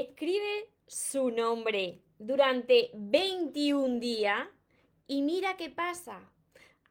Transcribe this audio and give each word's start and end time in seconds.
escribe 0.00 0.68
su 0.86 1.30
nombre 1.30 2.00
durante 2.18 2.90
21 2.94 4.00
días 4.00 4.48
y 5.06 5.22
mira 5.22 5.56
qué 5.56 5.70
pasa. 5.70 6.20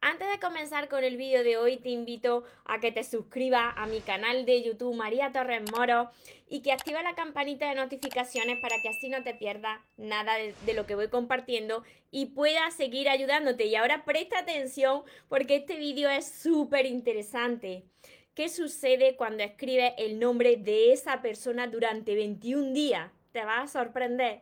Antes 0.00 0.28
de 0.28 0.38
comenzar 0.38 0.90
con 0.90 1.02
el 1.02 1.16
vídeo 1.16 1.42
de 1.42 1.56
hoy, 1.56 1.78
te 1.78 1.88
invito 1.88 2.44
a 2.66 2.78
que 2.78 2.92
te 2.92 3.02
suscribas 3.04 3.72
a 3.74 3.86
mi 3.86 4.00
canal 4.00 4.44
de 4.44 4.62
YouTube 4.62 4.94
María 4.94 5.32
Torres 5.32 5.62
Moro 5.72 6.10
y 6.46 6.60
que 6.60 6.72
activa 6.72 7.02
la 7.02 7.14
campanita 7.14 7.70
de 7.70 7.74
notificaciones 7.74 8.58
para 8.60 8.76
que 8.82 8.90
así 8.90 9.08
no 9.08 9.22
te 9.22 9.32
pierdas 9.32 9.80
nada 9.96 10.34
de, 10.34 10.54
de, 10.66 10.74
lo 10.74 10.84
que 10.84 10.94
voy 10.94 11.08
compartiendo 11.08 11.84
y 12.10 12.26
pueda 12.26 12.70
seguir 12.70 13.08
ayudándote. 13.08 13.64
Y 13.64 13.76
ahora 13.76 14.04
presta 14.04 14.40
atención 14.40 15.04
porque 15.30 15.56
este 15.56 15.78
vídeo 15.78 16.10
es 16.10 16.30
súper 16.30 16.84
interesante. 16.84 17.86
¿Qué 18.34 18.48
sucede 18.48 19.14
cuando 19.14 19.44
escribes 19.44 19.92
el 19.96 20.18
nombre 20.18 20.56
de 20.56 20.92
esa 20.92 21.22
persona 21.22 21.68
durante 21.68 22.16
21 22.16 22.72
días? 22.72 23.12
Te 23.30 23.44
vas 23.44 23.76
a 23.76 23.84
sorprender. 23.84 24.40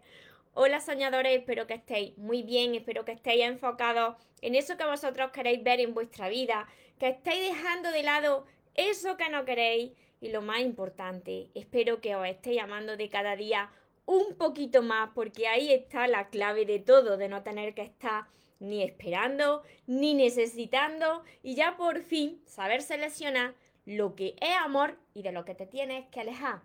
Hola 0.54 0.80
soñadores, 0.80 1.38
espero 1.38 1.66
que 1.66 1.74
estéis 1.74 2.16
muy 2.16 2.42
bien, 2.42 2.74
espero 2.74 3.04
que 3.04 3.12
estéis 3.12 3.44
enfocados 3.44 4.16
en 4.40 4.54
eso 4.54 4.78
que 4.78 4.86
vosotros 4.86 5.30
queréis 5.30 5.62
ver 5.62 5.80
en 5.80 5.92
vuestra 5.92 6.30
vida, 6.30 6.66
que 6.98 7.08
estéis 7.08 7.54
dejando 7.54 7.90
de 7.90 8.02
lado 8.02 8.46
eso 8.76 9.18
que 9.18 9.28
no 9.28 9.44
queréis 9.44 9.92
y 10.22 10.30
lo 10.30 10.40
más 10.40 10.60
importante, 10.60 11.50
espero 11.54 12.00
que 12.00 12.16
os 12.16 12.26
estéis 12.26 12.62
amando 12.62 12.96
de 12.96 13.10
cada 13.10 13.36
día 13.36 13.70
un 14.06 14.36
poquito 14.36 14.82
más 14.82 15.10
porque 15.14 15.48
ahí 15.48 15.70
está 15.70 16.06
la 16.06 16.30
clave 16.30 16.64
de 16.64 16.78
todo, 16.78 17.18
de 17.18 17.28
no 17.28 17.42
tener 17.42 17.74
que 17.74 17.82
estar 17.82 18.24
ni 18.58 18.82
esperando, 18.82 19.62
ni 19.86 20.14
necesitando 20.14 21.24
y 21.42 21.56
ya 21.56 21.76
por 21.76 22.00
fin 22.00 22.40
saber 22.46 22.80
seleccionar 22.80 23.54
lo 23.84 24.14
que 24.14 24.36
es 24.40 24.56
amor 24.64 24.98
y 25.14 25.22
de 25.22 25.32
lo 25.32 25.44
que 25.44 25.54
te 25.54 25.66
tienes 25.66 26.06
que 26.08 26.20
alejar. 26.20 26.62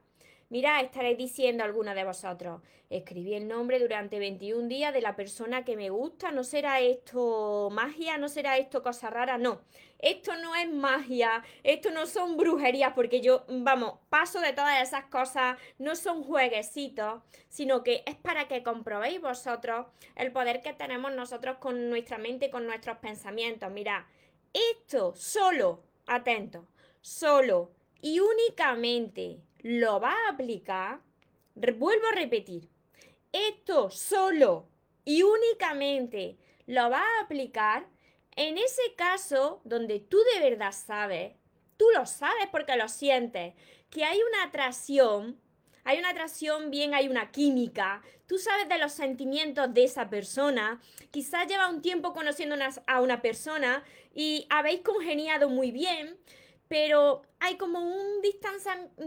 Mira, 0.50 0.80
estaréis 0.80 1.18
diciendo 1.18 1.66
alguno 1.66 1.94
de 1.94 2.06
vosotros, 2.06 2.62
escribí 2.90 3.34
el 3.34 3.50
nombre 3.50 3.80
durante 3.80 4.18
21 4.18 4.70
días 4.70 4.94
de 4.94 5.02
la 5.02 5.18
persona 5.18 5.66
que 5.66 5.76
me 5.76 5.90
gusta, 5.90 6.32
¿no 6.32 6.46
será 6.46 6.80
esto 6.80 7.70
magia? 7.70 8.18
¿No 8.18 8.30
será 8.30 8.58
esto 8.58 8.82
cosa 8.82 9.10
rara? 9.10 9.38
No, 9.38 9.60
esto 10.00 10.38
no 10.38 10.56
es 10.56 10.72
magia, 10.72 11.44
esto 11.64 11.92
no 11.92 12.06
son 12.06 12.38
brujerías, 12.38 12.94
porque 12.94 13.20
yo, 13.20 13.44
vamos, 13.50 13.96
paso 14.08 14.40
de 14.40 14.54
todas 14.54 14.82
esas 14.82 15.04
cosas, 15.06 15.58
no 15.80 15.98
son 15.98 16.24
jueguecitos, 16.24 17.22
sino 17.50 17.84
que 17.84 18.04
es 18.06 18.16
para 18.16 18.48
que 18.48 18.64
comprobéis 18.64 19.20
vosotros 19.20 19.88
el 20.16 20.32
poder 20.32 20.62
que 20.62 20.72
tenemos 20.72 21.12
nosotros 21.12 21.58
con 21.58 21.90
nuestra 21.90 22.18
mente, 22.20 22.50
con 22.50 22.66
nuestros 22.66 23.00
pensamientos. 23.00 23.70
Mira, 23.70 24.08
esto 24.54 25.14
solo, 25.14 25.84
atento, 26.06 26.66
solo 27.08 27.72
y 28.02 28.20
únicamente 28.20 29.40
lo 29.60 30.00
va 30.00 30.12
a 30.12 30.32
aplicar, 30.32 31.00
vuelvo 31.56 32.06
a 32.08 32.16
repetir, 32.16 32.70
esto 33.32 33.90
solo 33.90 34.68
y 35.06 35.24
únicamente 35.24 36.38
lo 36.66 36.90
va 36.90 37.00
a 37.02 37.24
aplicar 37.24 37.88
en 38.36 38.58
ese 38.58 38.94
caso 38.98 39.62
donde 39.64 40.00
tú 40.02 40.18
de 40.34 40.50
verdad 40.50 40.74
sabes, 40.74 41.36
tú 41.78 41.86
lo 41.96 42.06
sabes 42.06 42.48
porque 42.52 42.76
lo 42.76 42.90
sientes, 42.90 43.54
que 43.90 44.04
hay 44.04 44.20
una 44.22 44.44
atracción, 44.44 45.40
hay 45.86 46.00
una 46.00 46.10
atracción, 46.10 46.72
bien 46.72 46.94
hay 46.94 47.08
una 47.08 47.32
química, 47.32 48.02
tú 48.28 48.38
sabes 48.38 48.68
de 48.68 48.80
los 48.80 48.92
sentimientos 48.92 49.74
de 49.74 49.86
esa 49.86 50.10
persona, 50.10 50.82
quizás 51.10 51.48
lleva 51.48 51.70
un 51.70 51.82
tiempo 51.82 52.12
conociendo 52.12 52.58
a 52.86 53.02
una 53.02 53.22
persona 53.22 53.84
y 54.14 54.46
habéis 54.50 54.82
congeniado 54.82 55.48
muy 55.48 55.72
bien, 55.72 56.18
pero 56.68 57.22
hay 57.40 57.58
como 57.58 57.80
un 57.80 58.22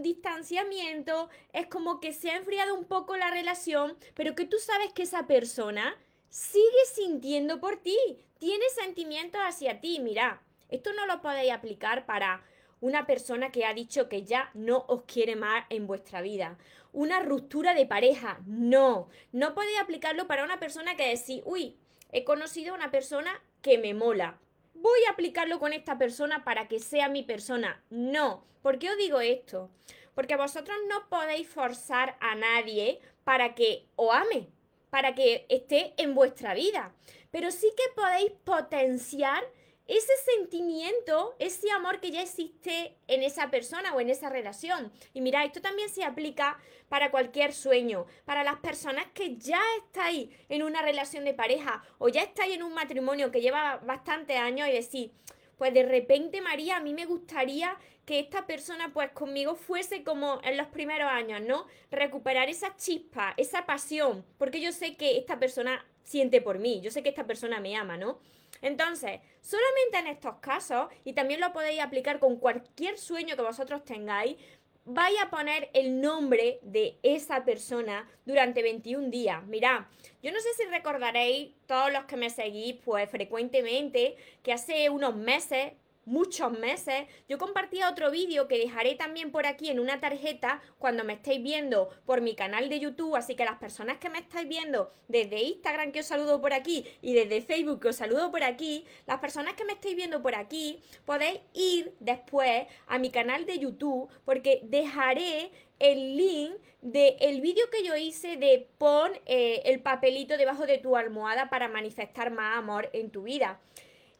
distanciamiento, 0.02 1.28
es 1.52 1.66
como 1.66 2.00
que 2.00 2.12
se 2.12 2.30
ha 2.30 2.36
enfriado 2.36 2.74
un 2.74 2.84
poco 2.84 3.16
la 3.16 3.30
relación, 3.30 3.96
pero 4.14 4.34
que 4.34 4.46
tú 4.46 4.58
sabes 4.58 4.92
que 4.92 5.02
esa 5.02 5.26
persona 5.26 5.96
sigue 6.28 6.84
sintiendo 6.92 7.60
por 7.60 7.76
ti, 7.78 7.98
tiene 8.38 8.64
sentimientos 8.70 9.40
hacia 9.44 9.80
ti. 9.80 10.00
Mira, 10.00 10.42
esto 10.68 10.92
no 10.92 11.06
lo 11.06 11.20
podéis 11.20 11.52
aplicar 11.52 12.06
para 12.06 12.44
una 12.80 13.06
persona 13.06 13.52
que 13.52 13.66
ha 13.66 13.74
dicho 13.74 14.08
que 14.08 14.24
ya 14.24 14.50
no 14.54 14.84
os 14.88 15.02
quiere 15.02 15.36
más 15.36 15.66
en 15.68 15.86
vuestra 15.86 16.22
vida. 16.22 16.56
Una 16.92 17.20
ruptura 17.20 17.74
de 17.74 17.86
pareja, 17.86 18.40
no. 18.46 19.08
No 19.32 19.54
podéis 19.54 19.78
aplicarlo 19.80 20.26
para 20.26 20.44
una 20.44 20.58
persona 20.58 20.96
que 20.96 21.08
decís, 21.08 21.42
uy, 21.44 21.76
he 22.10 22.24
conocido 22.24 22.72
a 22.72 22.76
una 22.76 22.90
persona 22.90 23.42
que 23.60 23.76
me 23.78 23.92
mola 23.92 24.38
voy 24.80 25.00
a 25.06 25.12
aplicarlo 25.12 25.58
con 25.58 25.72
esta 25.72 25.98
persona 25.98 26.44
para 26.44 26.68
que 26.68 26.80
sea 26.80 27.08
mi 27.08 27.22
persona. 27.22 27.82
No. 27.90 28.44
¿Por 28.62 28.78
qué 28.78 28.90
os 28.90 28.96
digo 28.96 29.20
esto? 29.20 29.70
Porque 30.14 30.36
vosotros 30.36 30.76
no 30.88 31.08
podéis 31.08 31.48
forzar 31.48 32.16
a 32.20 32.34
nadie 32.34 33.00
para 33.24 33.54
que 33.54 33.86
os 33.96 34.14
ame, 34.14 34.48
para 34.90 35.14
que 35.14 35.46
esté 35.48 35.94
en 35.96 36.14
vuestra 36.14 36.54
vida. 36.54 36.92
Pero 37.30 37.50
sí 37.50 37.72
que 37.76 37.94
podéis 37.94 38.32
potenciar 38.44 39.42
ese 39.90 40.12
sentimiento, 40.36 41.34
ese 41.40 41.70
amor 41.72 41.98
que 42.00 42.12
ya 42.12 42.22
existe 42.22 42.96
en 43.08 43.24
esa 43.24 43.50
persona 43.50 43.92
o 43.92 44.00
en 44.00 44.08
esa 44.08 44.30
relación. 44.30 44.92
Y 45.12 45.20
mira, 45.20 45.44
esto 45.44 45.60
también 45.60 45.88
se 45.88 46.04
aplica 46.04 46.58
para 46.88 47.10
cualquier 47.10 47.52
sueño, 47.52 48.06
para 48.24 48.44
las 48.44 48.60
personas 48.60 49.06
que 49.12 49.36
ya 49.36 49.60
estáis 49.78 50.30
en 50.48 50.62
una 50.62 50.80
relación 50.80 51.24
de 51.24 51.34
pareja 51.34 51.82
o 51.98 52.08
ya 52.08 52.22
estáis 52.22 52.54
en 52.54 52.62
un 52.62 52.72
matrimonio 52.72 53.32
que 53.32 53.40
lleva 53.40 53.78
bastantes 53.78 54.36
años 54.36 54.68
y 54.68 54.72
decís, 54.72 55.10
pues 55.58 55.74
de 55.74 55.82
repente 55.82 56.40
María, 56.40 56.76
a 56.76 56.80
mí 56.80 56.94
me 56.94 57.04
gustaría 57.04 57.76
que 58.06 58.20
esta 58.20 58.46
persona 58.46 58.92
pues 58.92 59.10
conmigo 59.10 59.56
fuese 59.56 60.04
como 60.04 60.40
en 60.44 60.56
los 60.56 60.68
primeros 60.68 61.10
años, 61.10 61.40
¿no? 61.42 61.66
Recuperar 61.90 62.48
esa 62.48 62.76
chispa, 62.76 63.34
esa 63.36 63.66
pasión, 63.66 64.24
porque 64.38 64.60
yo 64.60 64.72
sé 64.72 64.96
que 64.96 65.18
esta 65.18 65.38
persona 65.38 65.84
siente 66.02 66.40
por 66.40 66.58
mí, 66.60 66.80
yo 66.80 66.90
sé 66.90 67.02
que 67.02 67.08
esta 67.08 67.26
persona 67.26 67.60
me 67.60 67.76
ama, 67.76 67.96
¿no? 67.96 68.20
Entonces, 68.62 69.20
solamente 69.40 69.98
en 69.98 70.06
estos 70.08 70.36
casos, 70.36 70.88
y 71.04 71.12
también 71.12 71.40
lo 71.40 71.52
podéis 71.52 71.80
aplicar 71.80 72.18
con 72.18 72.36
cualquier 72.36 72.98
sueño 72.98 73.36
que 73.36 73.42
vosotros 73.42 73.84
tengáis, 73.84 74.36
vais 74.84 75.16
a 75.22 75.30
poner 75.30 75.70
el 75.72 76.00
nombre 76.00 76.58
de 76.62 76.98
esa 77.02 77.44
persona 77.44 78.08
durante 78.24 78.62
21 78.62 79.10
días. 79.10 79.44
Mirad, 79.46 79.82
yo 80.22 80.32
no 80.32 80.40
sé 80.40 80.48
si 80.56 80.64
recordaréis, 80.64 81.54
todos 81.66 81.92
los 81.92 82.04
que 82.04 82.16
me 82.16 82.30
seguís, 82.30 82.76
pues 82.84 83.08
frecuentemente, 83.08 84.16
que 84.42 84.52
hace 84.52 84.90
unos 84.90 85.14
meses 85.14 85.72
muchos 86.10 86.50
meses, 86.58 87.06
yo 87.28 87.38
compartía 87.38 87.88
otro 87.88 88.10
vídeo 88.10 88.48
que 88.48 88.58
dejaré 88.58 88.96
también 88.96 89.30
por 89.30 89.46
aquí 89.46 89.70
en 89.70 89.78
una 89.78 90.00
tarjeta 90.00 90.60
cuando 90.78 91.04
me 91.04 91.14
estéis 91.14 91.42
viendo 91.42 91.88
por 92.04 92.20
mi 92.20 92.34
canal 92.34 92.68
de 92.68 92.80
YouTube, 92.80 93.14
así 93.14 93.36
que 93.36 93.44
las 93.44 93.58
personas 93.58 93.98
que 93.98 94.10
me 94.10 94.18
estáis 94.18 94.48
viendo 94.48 94.90
desde 95.06 95.40
Instagram 95.40 95.92
que 95.92 96.00
os 96.00 96.06
saludo 96.06 96.40
por 96.40 96.52
aquí 96.52 96.84
y 97.00 97.14
desde 97.14 97.42
Facebook 97.42 97.80
que 97.80 97.88
os 97.88 97.96
saludo 97.96 98.30
por 98.32 98.42
aquí, 98.42 98.84
las 99.06 99.20
personas 99.20 99.54
que 99.54 99.64
me 99.64 99.72
estáis 99.72 99.94
viendo 99.94 100.20
por 100.20 100.34
aquí, 100.34 100.82
podéis 101.04 101.40
ir 101.54 101.94
después 102.00 102.66
a 102.88 102.98
mi 102.98 103.10
canal 103.10 103.46
de 103.46 103.60
YouTube 103.60 104.10
porque 104.24 104.60
dejaré 104.64 105.52
el 105.78 106.16
link 106.16 106.52
del 106.82 107.40
vídeo 107.40 107.70
que 107.70 107.84
yo 107.84 107.96
hice 107.96 108.36
de 108.36 108.68
pon 108.78 109.12
eh, 109.26 109.62
el 109.64 109.80
papelito 109.80 110.36
debajo 110.36 110.66
de 110.66 110.78
tu 110.78 110.96
almohada 110.96 111.50
para 111.50 111.68
manifestar 111.68 112.32
más 112.32 112.58
amor 112.58 112.90
en 112.92 113.10
tu 113.10 113.22
vida. 113.22 113.60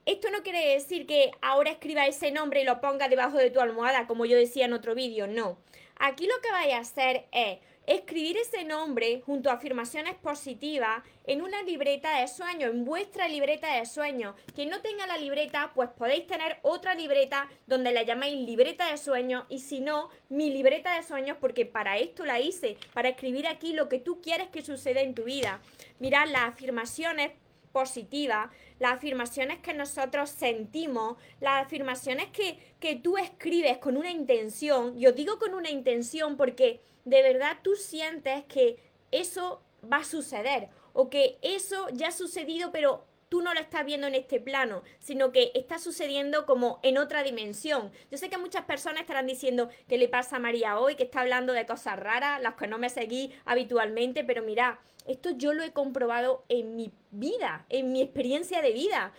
Esto 0.06 0.30
no 0.30 0.42
quiere 0.42 0.74
decir 0.74 1.06
que 1.06 1.30
ahora 1.42 1.70
escriba 1.70 2.06
ese 2.06 2.30
nombre 2.30 2.62
y 2.62 2.64
lo 2.64 2.80
ponga 2.80 3.08
debajo 3.08 3.36
de 3.36 3.50
tu 3.50 3.60
almohada, 3.60 4.06
como 4.06 4.24
yo 4.24 4.36
decía 4.36 4.64
en 4.64 4.72
otro 4.72 4.94
vídeo, 4.94 5.26
no. 5.26 5.58
Aquí 5.96 6.26
lo 6.26 6.40
que 6.40 6.50
vais 6.50 6.72
a 6.72 6.78
hacer 6.78 7.26
es 7.30 7.58
escribir 7.86 8.36
ese 8.36 8.64
nombre 8.64 9.20
junto 9.26 9.50
a 9.50 9.54
afirmaciones 9.54 10.14
positivas 10.14 11.02
en 11.26 11.42
una 11.42 11.62
libreta 11.62 12.20
de 12.20 12.28
sueños, 12.28 12.70
en 12.70 12.84
vuestra 12.84 13.28
libreta 13.28 13.74
de 13.74 13.84
sueños. 13.84 14.34
Quien 14.54 14.70
no 14.70 14.80
tenga 14.80 15.06
la 15.06 15.18
libreta, 15.18 15.72
pues 15.74 15.90
podéis 15.90 16.26
tener 16.26 16.58
otra 16.62 16.94
libreta 16.94 17.50
donde 17.66 17.92
la 17.92 18.02
llamáis 18.02 18.34
libreta 18.46 18.90
de 18.90 18.96
sueños 18.96 19.44
y 19.48 19.58
si 19.58 19.80
no, 19.80 20.08
mi 20.28 20.50
libreta 20.50 20.94
de 20.96 21.02
sueños 21.02 21.36
porque 21.40 21.66
para 21.66 21.98
esto 21.98 22.24
la 22.24 22.40
hice, 22.40 22.78
para 22.94 23.10
escribir 23.10 23.46
aquí 23.46 23.72
lo 23.72 23.88
que 23.88 23.98
tú 23.98 24.22
quieres 24.22 24.48
que 24.48 24.62
suceda 24.62 25.00
en 25.00 25.14
tu 25.14 25.24
vida. 25.24 25.60
Mirad, 25.98 26.28
las 26.28 26.44
afirmaciones 26.44 27.32
positiva, 27.72 28.50
las 28.80 28.94
afirmaciones 28.94 29.60
que 29.60 29.74
nosotros 29.74 30.30
sentimos, 30.30 31.16
las 31.38 31.64
afirmaciones 31.64 32.30
que, 32.30 32.58
que 32.80 32.96
tú 32.96 33.16
escribes 33.16 33.78
con 33.78 33.96
una 33.96 34.10
intención. 34.10 34.98
Yo 34.98 35.12
digo 35.12 35.38
con 35.38 35.54
una 35.54 35.70
intención 35.70 36.36
porque 36.36 36.80
de 37.04 37.22
verdad 37.22 37.58
tú 37.62 37.76
sientes 37.76 38.44
que 38.46 38.78
eso 39.12 39.62
va 39.90 39.98
a 39.98 40.04
suceder 40.04 40.68
o 40.92 41.08
que 41.08 41.38
eso 41.42 41.88
ya 41.92 42.08
ha 42.08 42.12
sucedido 42.12 42.72
pero 42.72 43.04
tú 43.30 43.40
no 43.40 43.54
lo 43.54 43.60
estás 43.60 43.86
viendo 43.86 44.08
en 44.08 44.16
este 44.16 44.40
plano, 44.40 44.82
sino 44.98 45.32
que 45.32 45.52
está 45.54 45.78
sucediendo 45.78 46.44
como 46.44 46.80
en 46.82 46.98
otra 46.98 47.22
dimensión. 47.22 47.90
Yo 48.10 48.18
sé 48.18 48.28
que 48.28 48.36
muchas 48.36 48.64
personas 48.64 49.02
estarán 49.02 49.26
diciendo 49.26 49.70
qué 49.88 49.96
le 49.96 50.08
pasa 50.08 50.36
a 50.36 50.40
María 50.40 50.78
hoy, 50.78 50.96
que 50.96 51.04
está 51.04 51.20
hablando 51.20 51.52
de 51.52 51.64
cosas 51.64 51.98
raras, 51.98 52.42
las 52.42 52.56
que 52.56 52.66
no 52.66 52.76
me 52.76 52.90
seguí 52.90 53.32
habitualmente, 53.44 54.24
pero 54.24 54.42
mira, 54.42 54.80
esto 55.06 55.30
yo 55.30 55.54
lo 55.54 55.62
he 55.62 55.72
comprobado 55.72 56.44
en 56.48 56.74
mi 56.74 56.92
vida, 57.12 57.64
en 57.68 57.92
mi 57.92 58.02
experiencia 58.02 58.62
de 58.62 58.72
vida, 58.72 59.12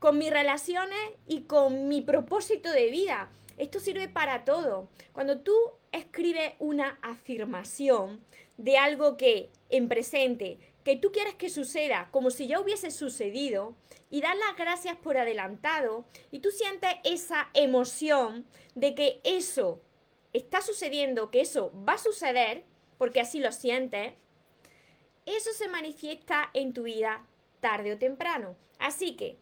con 0.00 0.18
mis 0.18 0.30
relaciones 0.30 0.98
y 1.28 1.42
con 1.42 1.86
mi 1.88 2.02
propósito 2.02 2.70
de 2.70 2.90
vida. 2.90 3.30
Esto 3.58 3.78
sirve 3.78 4.08
para 4.08 4.44
todo. 4.44 4.88
Cuando 5.12 5.38
tú 5.38 5.54
escribes 5.92 6.54
una 6.58 6.98
afirmación 7.00 8.24
de 8.56 8.76
algo 8.76 9.16
que 9.16 9.50
en 9.70 9.88
presente, 9.88 10.58
que 10.84 10.96
tú 10.96 11.12
quieres 11.12 11.34
que 11.34 11.50
suceda 11.50 12.08
como 12.10 12.30
si 12.30 12.46
ya 12.46 12.60
hubiese 12.60 12.90
sucedido, 12.90 13.76
y 14.10 14.20
das 14.20 14.36
las 14.36 14.56
gracias 14.56 14.96
por 14.96 15.16
adelantado, 15.16 16.04
y 16.30 16.40
tú 16.40 16.50
sientes 16.50 16.90
esa 17.04 17.48
emoción 17.54 18.46
de 18.74 18.94
que 18.94 19.20
eso 19.24 19.80
está 20.32 20.60
sucediendo, 20.60 21.30
que 21.30 21.40
eso 21.40 21.72
va 21.88 21.94
a 21.94 21.98
suceder, 21.98 22.64
porque 22.98 23.20
así 23.20 23.40
lo 23.40 23.52
sientes, 23.52 24.14
eso 25.26 25.52
se 25.52 25.68
manifiesta 25.68 26.50
en 26.52 26.72
tu 26.72 26.84
vida 26.84 27.26
tarde 27.60 27.92
o 27.92 27.98
temprano. 27.98 28.56
Así 28.78 29.16
que 29.16 29.38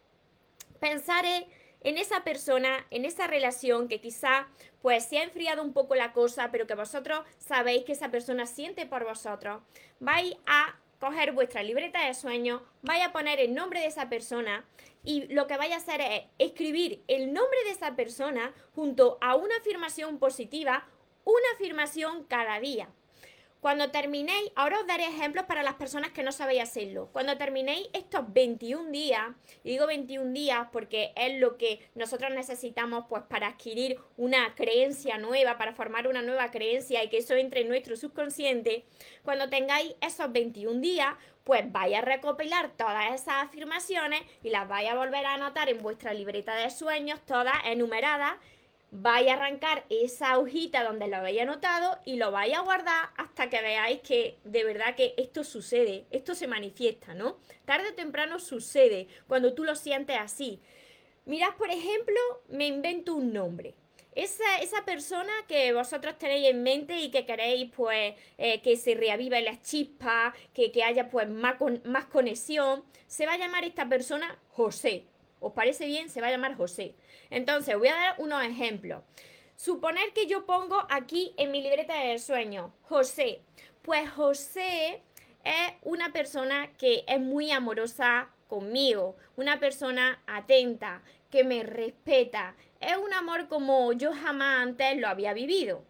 pensaré 0.79 1.47
en 1.83 1.97
esa 1.97 2.23
persona, 2.23 2.85
en 2.91 3.05
esa 3.05 3.27
relación 3.27 3.87
que 3.87 3.99
quizá 3.99 4.47
pues 4.81 5.05
se 5.05 5.17
ha 5.17 5.23
enfriado 5.23 5.63
un 5.63 5.73
poco 5.73 5.95
la 5.95 6.13
cosa, 6.13 6.49
pero 6.51 6.67
que 6.67 6.75
vosotros 6.75 7.25
sabéis 7.39 7.83
que 7.83 7.93
esa 7.93 8.09
persona 8.09 8.45
siente 8.45 8.85
por 8.85 9.03
vosotros, 9.03 9.61
vais 9.99 10.35
a 10.45 10.75
coger 11.01 11.31
vuestra 11.31 11.63
libreta 11.63 12.05
de 12.05 12.13
sueños, 12.13 12.61
vais 12.83 13.03
a 13.03 13.11
poner 13.11 13.39
el 13.39 13.55
nombre 13.55 13.79
de 13.79 13.87
esa 13.87 14.07
persona 14.07 14.63
y 15.03 15.25
lo 15.33 15.47
que 15.47 15.57
vais 15.57 15.73
a 15.73 15.77
hacer 15.77 15.99
es 15.99 16.21
escribir 16.37 17.03
el 17.07 17.33
nombre 17.33 17.57
de 17.65 17.71
esa 17.71 17.95
persona 17.95 18.53
junto 18.75 19.17
a 19.19 19.35
una 19.35 19.57
afirmación 19.57 20.19
positiva, 20.19 20.87
una 21.25 21.47
afirmación 21.55 22.23
cada 22.25 22.59
día. 22.59 22.87
Cuando 23.61 23.91
terminéis, 23.91 24.51
ahora 24.55 24.79
os 24.79 24.87
daré 24.87 25.05
ejemplos 25.05 25.45
para 25.45 25.61
las 25.61 25.75
personas 25.75 26.09
que 26.09 26.23
no 26.23 26.31
sabéis 26.31 26.63
hacerlo. 26.63 27.09
Cuando 27.13 27.37
terminéis 27.37 27.87
estos 27.93 28.33
21 28.33 28.89
días, 28.89 29.21
y 29.63 29.69
digo 29.69 29.85
21 29.85 30.33
días 30.33 30.67
porque 30.71 31.13
es 31.15 31.39
lo 31.39 31.57
que 31.57 31.79
nosotros 31.93 32.31
necesitamos 32.31 33.05
pues 33.07 33.21
para 33.29 33.49
adquirir 33.49 33.99
una 34.17 34.55
creencia 34.55 35.19
nueva, 35.19 35.59
para 35.59 35.73
formar 35.73 36.07
una 36.07 36.23
nueva 36.23 36.49
creencia 36.49 37.03
y 37.03 37.09
que 37.09 37.19
eso 37.19 37.35
entre 37.35 37.61
en 37.61 37.67
nuestro 37.67 37.95
subconsciente, 37.95 38.83
cuando 39.21 39.47
tengáis 39.47 39.93
esos 40.01 40.31
21 40.31 40.81
días, 40.81 41.13
pues 41.43 41.71
vais 41.71 41.95
a 41.95 42.01
recopilar 42.01 42.71
todas 42.75 43.13
esas 43.13 43.43
afirmaciones 43.43 44.23
y 44.41 44.49
las 44.49 44.67
vais 44.67 44.89
a 44.89 44.95
volver 44.95 45.23
a 45.27 45.35
anotar 45.35 45.69
en 45.69 45.83
vuestra 45.83 46.15
libreta 46.15 46.55
de 46.55 46.71
sueños, 46.71 47.19
todas 47.27 47.53
enumeradas 47.65 48.39
vais 48.91 49.29
a 49.29 49.33
arrancar 49.33 49.85
esa 49.89 50.37
hojita 50.37 50.83
donde 50.83 51.07
lo 51.07 51.17
habéis 51.17 51.41
anotado 51.41 51.99
y 52.05 52.17
lo 52.17 52.31
vais 52.31 52.53
a 52.53 52.59
guardar 52.59 53.09
hasta 53.15 53.49
que 53.49 53.61
veáis 53.61 54.01
que 54.01 54.37
de 54.43 54.65
verdad 54.65 54.95
que 54.95 55.13
esto 55.17 55.45
sucede, 55.45 56.05
esto 56.11 56.35
se 56.35 56.47
manifiesta, 56.47 57.13
¿no? 57.13 57.37
Tarde 57.63 57.89
o 57.89 57.93
temprano 57.93 58.37
sucede 58.39 59.07
cuando 59.27 59.53
tú 59.53 59.63
lo 59.63 59.75
sientes 59.75 60.17
así. 60.19 60.61
Mirad, 61.25 61.55
por 61.55 61.69
ejemplo, 61.71 62.19
me 62.49 62.67
invento 62.67 63.15
un 63.15 63.31
nombre. 63.31 63.75
Esa, 64.13 64.57
esa 64.61 64.83
persona 64.83 65.31
que 65.47 65.71
vosotros 65.71 66.17
tenéis 66.17 66.49
en 66.49 66.61
mente 66.61 66.99
y 66.99 67.11
que 67.11 67.25
queréis 67.25 67.71
pues 67.73 68.13
eh, 68.37 68.61
que 68.61 68.75
se 68.75 68.93
reavive 68.93 69.41
la 69.41 69.61
chispa, 69.61 70.33
que, 70.53 70.73
que 70.73 70.83
haya 70.83 71.09
pues 71.09 71.29
más, 71.29 71.55
más 71.85 72.05
conexión, 72.07 72.83
se 73.07 73.25
va 73.25 73.33
a 73.33 73.37
llamar 73.37 73.63
esta 73.63 73.87
persona 73.87 74.37
José. 74.49 75.05
¿Os 75.39 75.53
parece 75.53 75.85
bien? 75.85 76.09
Se 76.09 76.19
va 76.19 76.27
a 76.27 76.31
llamar 76.31 76.55
José. 76.55 76.93
Entonces, 77.31 77.75
voy 77.77 77.87
a 77.87 77.95
dar 77.95 78.15
unos 78.19 78.43
ejemplos. 78.43 79.01
Suponer 79.55 80.13
que 80.13 80.27
yo 80.27 80.45
pongo 80.45 80.85
aquí 80.89 81.33
en 81.37 81.51
mi 81.51 81.61
libreta 81.61 81.95
de 81.95 82.19
sueño, 82.19 82.73
José. 82.83 83.41
Pues 83.81 84.09
José 84.11 85.01
es 85.43 85.73
una 85.81 86.13
persona 86.13 86.71
que 86.77 87.03
es 87.07 87.19
muy 87.19 87.51
amorosa 87.51 88.29
conmigo, 88.47 89.15
una 89.35 89.59
persona 89.59 90.21
atenta, 90.27 91.03
que 91.29 91.43
me 91.43 91.63
respeta. 91.63 92.55
Es 92.79 92.97
un 92.97 93.13
amor 93.13 93.47
como 93.47 93.93
yo 93.93 94.13
jamás 94.13 94.61
antes 94.61 94.97
lo 94.97 95.07
había 95.07 95.33
vivido. 95.33 95.85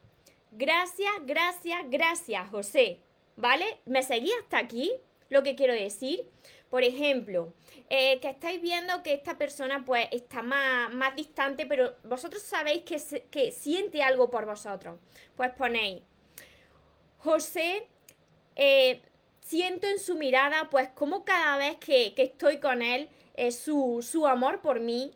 Gracias, 0.52 1.12
gracias, 1.26 1.82
gracias, 1.90 2.50
José. 2.50 3.00
¿Vale? 3.36 3.80
¿Me 3.86 4.04
seguí 4.04 4.32
hasta 4.42 4.60
aquí? 4.60 4.92
Lo 5.30 5.44
que 5.44 5.56
quiero 5.56 5.74
decir. 5.74 6.30
Por 6.72 6.86
ejemplo, 6.86 7.54
eh, 7.90 8.22
que 8.22 8.30
estáis 8.30 8.62
viendo 8.62 9.04
que 9.04 9.14
esta 9.14 9.38
persona 9.38 9.84
pues 9.86 10.08
está 10.12 10.42
más, 10.42 10.92
más 10.94 11.14
distante, 11.18 11.66
pero 11.66 11.98
vosotros 12.06 12.42
sabéis 12.42 12.84
que, 12.84 13.28
que 13.30 13.52
siente 13.52 14.02
algo 14.02 14.32
por 14.32 14.46
vosotros. 14.46 14.98
Pues 15.36 15.52
ponéis, 15.52 16.02
José, 17.18 17.90
eh, 18.56 19.02
siento 19.42 19.86
en 19.86 20.00
su 20.00 20.16
mirada 20.16 20.70
pues 20.70 20.88
como 20.96 21.26
cada 21.26 21.58
vez 21.58 21.76
que, 21.76 22.14
estoy 22.16 22.60
con 22.62 22.82
él, 22.82 23.10
eh, 23.36 23.52
su, 23.52 24.00
su, 24.02 24.26
amor 24.26 24.62
por 24.62 24.80
mí. 24.80 25.12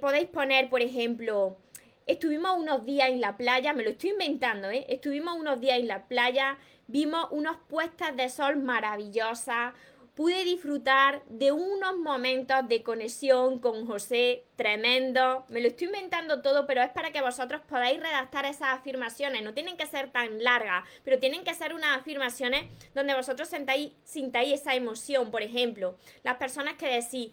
podéis 0.00 0.28
poner, 0.28 0.70
por 0.70 0.80
ejemplo, 0.80 1.58
estuvimos 2.06 2.56
unos 2.58 2.86
días 2.86 3.10
en 3.10 3.20
la 3.20 3.36
playa, 3.36 3.74
me 3.74 3.82
lo 3.82 3.90
estoy 3.90 4.10
inventando, 4.10 4.70
¿eh? 4.70 4.86
Estuvimos 4.88 5.36
unos 5.38 5.60
días 5.60 5.78
en 5.80 5.88
la 5.88 6.08
playa, 6.08 6.56
vimos 6.86 7.26
unas 7.30 7.58
puestas 7.68 8.16
de 8.16 8.30
sol 8.30 8.56
maravillosas, 8.56 9.74
pude 10.16 10.44
disfrutar 10.44 11.22
de 11.28 11.52
unos 11.52 11.98
momentos 11.98 12.66
de 12.68 12.82
conexión 12.82 13.58
con 13.58 13.86
José 13.86 14.44
tremendo. 14.56 15.44
Me 15.50 15.60
lo 15.60 15.68
estoy 15.68 15.88
inventando 15.88 16.40
todo, 16.40 16.66
pero 16.66 16.82
es 16.82 16.88
para 16.88 17.12
que 17.12 17.20
vosotros 17.20 17.60
podáis 17.68 18.00
redactar 18.00 18.46
esas 18.46 18.70
afirmaciones. 18.70 19.42
No 19.42 19.52
tienen 19.52 19.76
que 19.76 19.86
ser 19.86 20.10
tan 20.10 20.42
largas, 20.42 20.84
pero 21.04 21.18
tienen 21.18 21.44
que 21.44 21.52
ser 21.52 21.74
unas 21.74 21.98
afirmaciones 21.98 22.64
donde 22.94 23.14
vosotros 23.14 23.46
sentáis, 23.46 23.92
sintáis 24.04 24.54
esa 24.54 24.74
emoción. 24.74 25.30
Por 25.30 25.42
ejemplo, 25.42 25.98
las 26.24 26.38
personas 26.38 26.76
que 26.76 26.86
decís, 26.88 27.32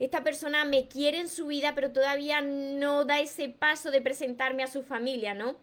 esta 0.00 0.24
persona 0.24 0.64
me 0.64 0.88
quiere 0.88 1.20
en 1.20 1.28
su 1.28 1.46
vida, 1.46 1.76
pero 1.76 1.92
todavía 1.92 2.40
no 2.40 3.04
da 3.04 3.20
ese 3.20 3.48
paso 3.48 3.92
de 3.92 4.00
presentarme 4.00 4.64
a 4.64 4.66
su 4.66 4.82
familia, 4.82 5.34
¿no? 5.34 5.54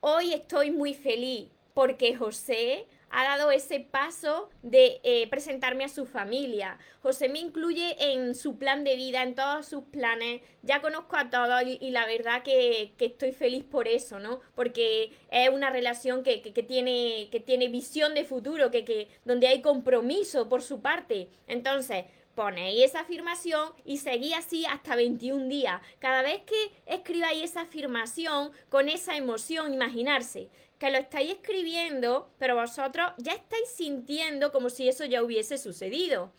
Hoy 0.00 0.34
estoy 0.34 0.70
muy 0.70 0.92
feliz 0.92 1.48
porque 1.72 2.14
José 2.14 2.86
ha 3.10 3.24
dado 3.24 3.50
ese 3.50 3.80
paso 3.80 4.50
de 4.62 5.00
eh, 5.02 5.26
presentarme 5.28 5.84
a 5.84 5.88
su 5.88 6.06
familia. 6.06 6.78
José 7.02 7.28
me 7.28 7.38
incluye 7.38 7.96
en 8.12 8.34
su 8.34 8.58
plan 8.58 8.84
de 8.84 8.96
vida, 8.96 9.22
en 9.22 9.34
todos 9.34 9.66
sus 9.66 9.84
planes. 9.84 10.42
Ya 10.62 10.82
conozco 10.82 11.16
a 11.16 11.30
todos 11.30 11.62
y, 11.64 11.90
la 11.90 12.06
verdad 12.06 12.42
que, 12.42 12.92
estoy 12.98 13.32
feliz 13.32 13.64
por 13.64 13.88
eso, 13.88 14.18
¿no? 14.18 14.40
Porque 14.54 15.12
es 15.30 15.48
una 15.48 15.70
relación 15.70 16.22
que, 16.22 16.38
tiene, 16.66 17.28
que 17.30 17.40
tiene 17.40 17.68
visión 17.68 18.14
de 18.14 18.24
futuro, 18.24 18.70
que, 18.70 18.84
que, 18.84 19.08
donde 19.24 19.46
hay 19.48 19.62
compromiso 19.62 20.48
por 20.48 20.62
su 20.62 20.80
parte. 20.80 21.28
Entonces, 21.46 22.04
ponéis 22.34 22.84
esa 22.84 23.00
afirmación 23.00 23.70
y 23.84 23.96
seguí 23.96 24.34
así 24.34 24.66
hasta 24.66 24.94
21 24.94 25.48
días. 25.48 25.80
Cada 25.98 26.22
vez 26.22 26.42
que 26.42 26.72
escribáis 26.84 27.44
esa 27.44 27.62
afirmación 27.62 28.52
con 28.68 28.88
esa 28.88 29.16
emoción, 29.16 29.72
imaginarse 29.72 30.50
que 30.78 30.90
lo 30.90 30.98
estáis 30.98 31.32
escribiendo, 31.32 32.30
pero 32.38 32.54
vosotros 32.54 33.12
ya 33.18 33.32
estáis 33.32 33.68
sintiendo 33.74 34.52
como 34.52 34.70
si 34.70 34.88
eso 34.88 35.04
ya 35.04 35.22
hubiese 35.22 35.58
sucedido. 35.58 36.32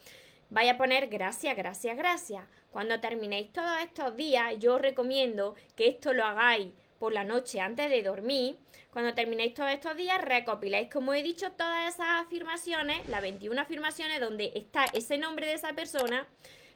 Vaya 0.50 0.74
a 0.74 0.78
poner 0.78 1.08
gracias, 1.08 1.58
gracias, 1.58 1.98
gracias. 1.98 2.46
Cuando 2.72 3.00
terminéis 3.00 3.52
todos 3.52 3.80
estos 3.82 4.16
días, 4.16 4.56
yo 4.60 4.76
os 4.76 4.82
recomiendo 4.82 5.56
que 5.76 5.88
esto 5.88 6.14
lo 6.14 6.24
hagáis 6.24 6.72
por 7.00 7.14
la 7.14 7.24
noche 7.24 7.60
antes 7.60 7.90
de 7.90 8.04
dormir. 8.04 8.58
Cuando 8.92 9.14
terminéis 9.14 9.54
todos 9.54 9.72
estos 9.72 9.96
días, 9.98 10.22
recopiláis, 10.22 10.90
como 10.90 11.14
he 11.14 11.22
dicho, 11.22 11.52
todas 11.52 11.94
esas 11.94 12.26
afirmaciones, 12.26 13.08
las 13.10 13.22
21 13.22 13.60
afirmaciones 13.60 14.20
donde 14.20 14.52
está 14.56 14.86
ese 14.94 15.18
nombre 15.18 15.48
de 15.48 15.54
esa 15.54 15.74
persona, 15.74 16.28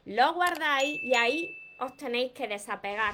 lo 0.05 0.33
guardáis 0.33 1.01
y 1.01 1.15
ahí 1.15 1.57
os 1.79 1.95
tenéis 1.97 2.31
que 2.33 2.47
desapegar. 2.47 3.13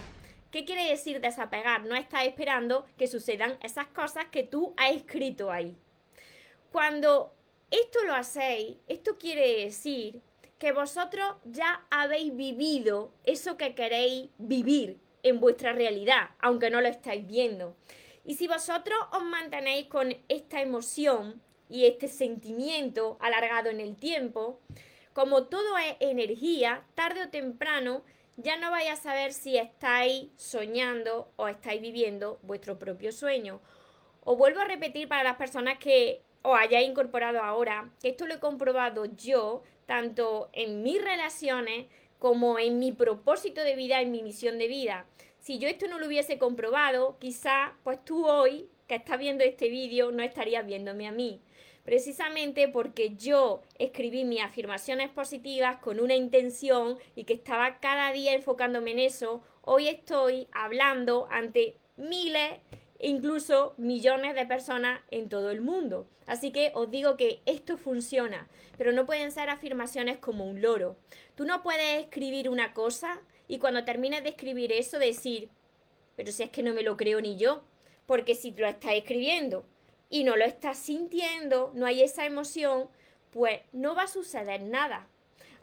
¿Qué 0.57 0.65
quiere 0.65 0.89
decir 0.89 1.21
desapegar? 1.21 1.85
No 1.85 1.95
estás 1.95 2.25
esperando 2.25 2.87
que 2.97 3.05
sucedan 3.05 3.59
esas 3.61 3.85
cosas 3.89 4.25
que 4.31 4.41
tú 4.41 4.73
has 4.75 4.89
escrito 4.89 5.51
ahí. 5.51 5.77
Cuando 6.71 7.31
esto 7.69 8.03
lo 8.05 8.15
hacéis, 8.15 8.77
esto 8.87 9.19
quiere 9.19 9.65
decir 9.65 10.19
que 10.57 10.71
vosotros 10.71 11.35
ya 11.43 11.85
habéis 11.91 12.35
vivido 12.35 13.13
eso 13.23 13.55
que 13.55 13.75
queréis 13.75 14.31
vivir 14.39 14.99
en 15.21 15.39
vuestra 15.39 15.73
realidad, 15.73 16.31
aunque 16.39 16.71
no 16.71 16.81
lo 16.81 16.87
estáis 16.87 17.27
viendo. 17.27 17.77
Y 18.25 18.33
si 18.33 18.47
vosotros 18.47 18.97
os 19.11 19.21
mantenéis 19.21 19.85
con 19.85 20.17
esta 20.27 20.59
emoción 20.59 21.39
y 21.69 21.85
este 21.85 22.07
sentimiento 22.07 23.19
alargado 23.21 23.69
en 23.69 23.79
el 23.79 23.95
tiempo, 23.95 24.59
como 25.13 25.43
todo 25.43 25.77
es 25.77 25.97
energía, 25.99 26.83
tarde 26.95 27.25
o 27.25 27.29
temprano 27.29 28.03
ya 28.37 28.55
no 28.55 28.69
vais 28.69 28.89
a 28.89 28.95
saber 28.95 29.33
si 29.33 29.57
estáis 29.57 30.27
soñando 30.37 31.31
o 31.35 31.47
estáis 31.47 31.81
viviendo 31.81 32.39
vuestro 32.43 32.77
propio 32.77 33.11
sueño. 33.11 33.59
Os 34.23 34.37
vuelvo 34.37 34.61
a 34.61 34.65
repetir 34.65 35.07
para 35.07 35.23
las 35.23 35.37
personas 35.37 35.79
que 35.79 36.21
os 36.43 36.57
hayáis 36.57 36.87
incorporado 36.87 37.41
ahora, 37.41 37.89
que 37.99 38.09
esto 38.09 38.27
lo 38.27 38.35
he 38.35 38.39
comprobado 38.39 39.05
yo, 39.05 39.63
tanto 39.87 40.49
en 40.53 40.83
mis 40.83 41.01
relaciones 41.03 41.87
como 42.19 42.59
en 42.59 42.77
mi 42.77 42.91
propósito 42.91 43.61
de 43.61 43.75
vida, 43.75 44.01
en 44.01 44.11
mi 44.11 44.21
misión 44.21 44.59
de 44.59 44.67
vida. 44.67 45.07
Si 45.39 45.57
yo 45.57 45.67
esto 45.67 45.87
no 45.87 45.97
lo 45.97 46.05
hubiese 46.05 46.37
comprobado, 46.37 47.17
quizá 47.19 47.73
pues 47.83 48.03
tú 48.05 48.27
hoy 48.27 48.69
que 48.87 48.95
estás 48.95 49.17
viendo 49.17 49.43
este 49.43 49.69
vídeo 49.69 50.11
no 50.11 50.21
estarías 50.21 50.65
viéndome 50.65 51.07
a 51.07 51.11
mí 51.11 51.41
precisamente 51.87 52.67
porque 52.67 53.15
yo 53.15 53.61
escribí 53.79 54.25
mis 54.25 54.41
afirmaciones 54.41 55.09
positivas 55.09 55.77
con 55.77 56.01
una 56.01 56.15
intención 56.15 56.97
y 57.15 57.23
que 57.23 57.35
estaba 57.35 57.79
cada 57.79 58.11
día 58.11 58.33
enfocándome 58.33 58.91
en 58.91 58.99
eso, 58.99 59.41
hoy 59.61 59.87
estoy 59.87 60.49
hablando 60.51 61.29
ante 61.31 61.77
miles 61.95 62.59
incluso 62.99 63.73
millones 63.77 64.35
de 64.35 64.45
personas 64.45 64.99
en 65.11 65.29
todo 65.29 65.49
el 65.49 65.61
mundo. 65.61 66.09
Así 66.25 66.51
que 66.51 66.73
os 66.75 66.91
digo 66.91 67.15
que 67.15 67.41
esto 67.45 67.77
funciona, 67.77 68.49
pero 68.77 68.91
no 68.91 69.05
pueden 69.05 69.31
ser 69.31 69.49
afirmaciones 69.49 70.17
como 70.17 70.43
un 70.43 70.61
loro. 70.61 70.97
Tú 71.35 71.45
no 71.45 71.63
puedes 71.63 72.03
escribir 72.03 72.49
una 72.49 72.73
cosa 72.73 73.21
y 73.47 73.59
cuando 73.59 73.85
termines 73.85 74.23
de 74.23 74.31
escribir 74.31 74.73
eso 74.73 74.99
decir, 74.99 75.47
pero 76.17 76.33
si 76.33 76.43
es 76.43 76.49
que 76.49 76.63
no 76.63 76.73
me 76.73 76.83
lo 76.83 76.97
creo 76.97 77.21
ni 77.21 77.37
yo, 77.37 77.63
porque 78.05 78.35
si 78.35 78.51
lo 78.51 78.67
estás 78.67 78.91
escribiendo 78.91 79.65
y 80.09 80.23
no 80.23 80.35
lo 80.35 80.45
estás 80.45 80.77
sintiendo, 80.77 81.71
no 81.73 81.85
hay 81.85 82.01
esa 82.01 82.25
emoción, 82.25 82.89
pues 83.31 83.61
no 83.73 83.95
va 83.95 84.03
a 84.03 84.07
suceder 84.07 84.61
nada. 84.63 85.07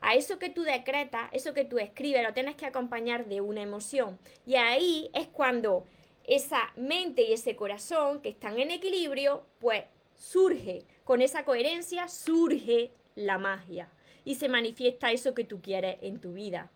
A 0.01 0.15
eso 0.15 0.39
que 0.39 0.51
tú 0.51 0.63
decretas, 0.63 1.31
eso 1.33 1.55
que 1.55 1.65
tú 1.65 1.79
escribes, 1.79 2.23
lo 2.23 2.35
tienes 2.35 2.57
que 2.57 2.67
acompañar 2.67 3.27
de 3.27 3.41
una 3.41 3.63
emoción. 3.63 4.19
Y 4.47 4.57
ahí 4.57 5.11
es 5.15 5.29
cuando 5.29 5.87
esa 6.25 6.73
mente 6.77 7.23
y 7.23 7.33
ese 7.33 7.57
corazón 7.57 8.21
que 8.21 8.29
están 8.29 8.59
en 8.59 8.71
equilibrio, 8.71 9.47
pues 9.61 9.85
surge, 10.15 10.85
con 11.05 11.23
esa 11.23 11.45
coherencia 11.45 12.09
surge 12.09 12.91
la 13.15 13.39
magia 13.39 13.91
y 14.25 14.35
se 14.37 14.49
manifiesta 14.49 15.13
eso 15.13 15.35
que 15.35 15.45
tú 15.45 15.61
quieres 15.61 15.99
en 16.03 16.21
tu 16.21 16.33
vida. 16.33 16.71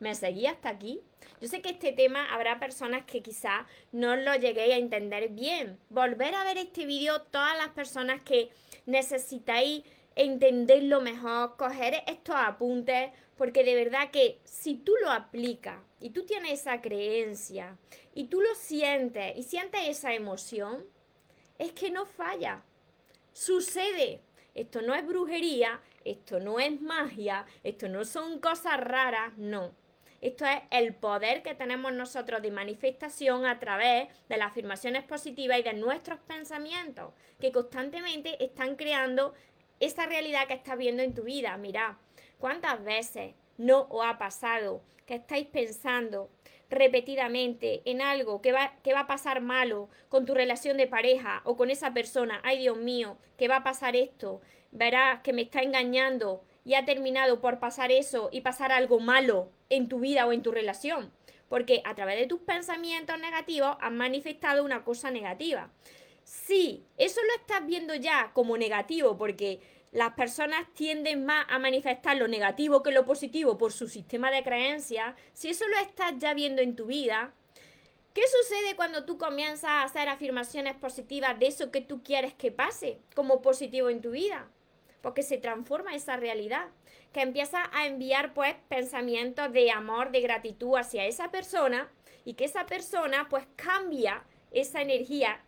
¿Me 0.00 0.14
seguí 0.14 0.46
hasta 0.46 0.68
aquí? 0.68 1.00
Yo 1.40 1.48
sé 1.48 1.60
que 1.60 1.70
este 1.70 1.92
tema 1.92 2.32
habrá 2.32 2.60
personas 2.60 3.04
que 3.04 3.22
quizás 3.22 3.66
no 3.90 4.16
lo 4.16 4.34
lleguéis 4.36 4.74
a 4.74 4.78
entender 4.78 5.28
bien. 5.30 5.78
Volver 5.88 6.34
a 6.34 6.44
ver 6.44 6.58
este 6.58 6.86
vídeo, 6.86 7.22
todas 7.22 7.56
las 7.56 7.68
personas 7.70 8.22
que 8.22 8.50
necesitáis 8.86 9.82
entenderlo 10.14 11.00
mejor, 11.00 11.56
coger 11.56 12.02
estos 12.06 12.36
apuntes, 12.36 13.10
porque 13.36 13.64
de 13.64 13.74
verdad 13.74 14.10
que 14.10 14.40
si 14.44 14.74
tú 14.74 14.92
lo 15.02 15.10
aplicas 15.10 15.78
y 16.00 16.10
tú 16.10 16.24
tienes 16.26 16.60
esa 16.60 16.80
creencia 16.80 17.76
y 18.14 18.24
tú 18.24 18.40
lo 18.40 18.54
sientes 18.54 19.36
y 19.36 19.42
sientes 19.42 19.80
esa 19.88 20.14
emoción, 20.14 20.84
es 21.58 21.72
que 21.72 21.90
no 21.90 22.06
falla. 22.06 22.62
Sucede. 23.32 24.20
Esto 24.54 24.82
no 24.82 24.92
es 24.94 25.06
brujería, 25.06 25.80
esto 26.04 26.40
no 26.40 26.58
es 26.58 26.80
magia, 26.80 27.46
esto 27.62 27.88
no 27.88 28.04
son 28.04 28.40
cosas 28.40 28.80
raras, 28.80 29.36
no. 29.36 29.72
Esto 30.20 30.44
es 30.46 30.60
el 30.70 30.94
poder 30.94 31.42
que 31.42 31.54
tenemos 31.54 31.92
nosotros 31.92 32.42
de 32.42 32.50
manifestación 32.50 33.46
a 33.46 33.60
través 33.60 34.08
de 34.28 34.36
las 34.36 34.48
afirmaciones 34.48 35.04
positivas 35.04 35.60
y 35.60 35.62
de 35.62 35.74
nuestros 35.74 36.18
pensamientos, 36.20 37.12
que 37.40 37.52
constantemente 37.52 38.42
están 38.42 38.74
creando 38.74 39.32
esa 39.78 40.06
realidad 40.06 40.48
que 40.48 40.54
estás 40.54 40.76
viendo 40.76 41.02
en 41.04 41.14
tu 41.14 41.22
vida. 41.22 41.56
Mira, 41.56 41.98
¿cuántas 42.38 42.82
veces 42.82 43.34
no 43.58 43.86
os 43.90 44.04
ha 44.04 44.18
pasado 44.18 44.82
que 45.06 45.16
estáis 45.16 45.46
pensando 45.46 46.30
repetidamente 46.68 47.82
en 47.84 48.02
algo 48.02 48.42
que 48.42 48.52
va, 48.52 48.74
que 48.82 48.92
va 48.92 49.00
a 49.00 49.06
pasar 49.06 49.40
malo 49.40 49.88
con 50.08 50.26
tu 50.26 50.34
relación 50.34 50.76
de 50.76 50.88
pareja 50.88 51.42
o 51.44 51.56
con 51.56 51.70
esa 51.70 51.94
persona? 51.94 52.40
Ay, 52.42 52.58
Dios 52.58 52.76
mío, 52.76 53.18
que 53.36 53.46
va 53.46 53.56
a 53.56 53.64
pasar 53.64 53.94
esto. 53.94 54.40
Verás 54.72 55.20
que 55.20 55.32
me 55.32 55.42
está 55.42 55.62
engañando 55.62 56.42
y 56.68 56.74
ha 56.74 56.84
terminado 56.84 57.40
por 57.40 57.60
pasar 57.60 57.90
eso 57.90 58.28
y 58.30 58.42
pasar 58.42 58.72
algo 58.72 59.00
malo 59.00 59.50
en 59.70 59.88
tu 59.88 60.00
vida 60.00 60.26
o 60.26 60.34
en 60.34 60.42
tu 60.42 60.52
relación. 60.52 61.10
Porque 61.48 61.80
a 61.86 61.94
través 61.94 62.18
de 62.18 62.26
tus 62.26 62.40
pensamientos 62.40 63.18
negativos 63.18 63.78
has 63.80 63.90
manifestado 63.90 64.62
una 64.62 64.84
cosa 64.84 65.10
negativa. 65.10 65.70
Si 66.24 66.84
eso 66.98 67.22
lo 67.22 67.40
estás 67.40 67.66
viendo 67.66 67.94
ya 67.94 68.32
como 68.34 68.58
negativo 68.58 69.16
porque 69.16 69.60
las 69.92 70.12
personas 70.12 70.66
tienden 70.74 71.24
más 71.24 71.46
a 71.48 71.58
manifestar 71.58 72.18
lo 72.18 72.28
negativo 72.28 72.82
que 72.82 72.92
lo 72.92 73.06
positivo 73.06 73.56
por 73.56 73.72
su 73.72 73.88
sistema 73.88 74.30
de 74.30 74.44
creencias, 74.44 75.14
si 75.32 75.48
eso 75.48 75.66
lo 75.68 75.78
estás 75.78 76.18
ya 76.18 76.34
viendo 76.34 76.60
en 76.60 76.76
tu 76.76 76.84
vida, 76.84 77.32
¿qué 78.12 78.20
sucede 78.42 78.76
cuando 78.76 79.06
tú 79.06 79.16
comienzas 79.16 79.70
a 79.70 79.84
hacer 79.84 80.10
afirmaciones 80.10 80.76
positivas 80.76 81.38
de 81.38 81.46
eso 81.46 81.70
que 81.70 81.80
tú 81.80 82.02
quieres 82.02 82.34
que 82.34 82.52
pase 82.52 82.98
como 83.14 83.40
positivo 83.40 83.88
en 83.88 84.02
tu 84.02 84.10
vida? 84.10 84.50
Porque 85.00 85.22
se 85.22 85.38
transforma 85.38 85.94
esa 85.94 86.16
realidad, 86.16 86.68
que 87.12 87.22
empieza 87.22 87.70
a 87.72 87.86
enviar 87.86 88.34
pues 88.34 88.54
pensamientos 88.68 89.52
de 89.52 89.70
amor, 89.70 90.10
de 90.10 90.20
gratitud 90.20 90.76
hacia 90.76 91.06
esa 91.06 91.30
persona 91.30 91.90
y 92.24 92.34
que 92.34 92.44
esa 92.44 92.66
persona 92.66 93.28
pues 93.30 93.46
cambia 93.56 94.24
esa 94.50 94.82
energía 94.82 95.40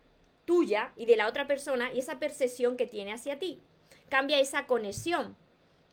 tuya 0.45 0.93
y 0.95 1.05
de 1.05 1.17
la 1.17 1.27
otra 1.27 1.47
persona 1.47 1.91
y 1.93 1.99
esa 1.99 2.19
percepción 2.19 2.77
que 2.77 2.87
tiene 2.87 3.13
hacia 3.13 3.39
ti 3.39 3.61
cambia 4.11 4.41
esa 4.41 4.67
conexión. 4.67 5.37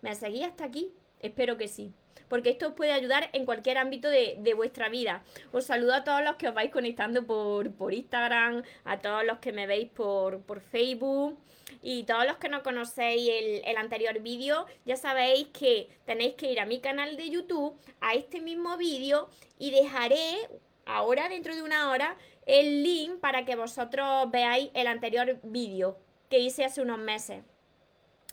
¿Me 0.03 0.15
seguí 0.17 0.43
hasta 0.43 0.65
aquí? 0.65 0.93
Espero 1.21 1.57
que 1.57 1.69
sí. 1.69 1.95
Porque 2.29 2.51
esto 2.51 2.69
os 2.69 2.75
puede 2.75 2.93
ayudar 2.93 3.31
en 3.33 3.45
cualquier 3.45 3.79
ámbito 3.79 4.09
de, 4.09 4.55
vuestra 4.55 4.89
vida. 4.89 5.23
Os 5.53 5.67
saludo 5.67 5.95
a 5.95 6.05
todos 6.05 6.23
los 6.23 6.37
que 6.37 6.49
os 6.49 6.55
vais 6.55 6.71
conectando 6.71 7.27
por, 7.27 7.73
por 7.73 7.95
Instagram, 7.95 8.63
a 8.85 8.99
todos 8.99 9.25
los 9.25 9.39
que 9.39 9.53
me 9.53 9.67
veis 9.67 9.89
por, 9.91 10.41
por 10.43 10.61
Facebook 10.61 11.39
y 11.83 12.05
todos 12.05 12.27
los 12.27 12.39
que 12.39 12.49
no 12.49 12.63
conocéis 12.63 13.29
el, 13.29 13.63
el 13.65 13.77
anterior 13.77 14.19
vídeo, 14.21 14.67
ya 14.85 14.97
sabéis 14.97 15.49
que 15.49 15.89
tenéis 16.07 16.35
que 16.35 16.51
ir 16.51 16.61
a 16.61 16.67
mi 16.67 16.81
canal 16.81 17.17
de 17.17 17.31
YouTube, 17.31 17.79
a 18.01 18.15
este 18.15 18.41
mismo 18.41 18.77
vídeo 18.77 19.29
y 19.59 19.71
dejaré 19.71 20.49
ahora 20.87 21.29
dentro 21.29 21.55
de 21.55 21.63
una 21.63 21.91
hora 21.91 22.17
el 22.47 22.83
link 22.83 23.21
para 23.21 23.45
que 23.45 23.55
vosotros 23.55 24.31
veáis 24.31 24.71
el 24.75 24.87
anterior 24.87 25.39
vídeo 25.43 25.99
que 26.31 26.39
hice 26.39 26.65
hace 26.65 26.81
unos 26.81 26.99
meses. 26.99 27.45